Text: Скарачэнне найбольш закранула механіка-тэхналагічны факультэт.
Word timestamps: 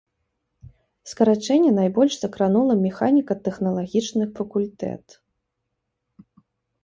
Скарачэнне 1.09 1.71
найбольш 1.79 2.13
закранула 2.21 2.73
механіка-тэхналагічны 2.85 4.25
факультэт. 4.39 5.19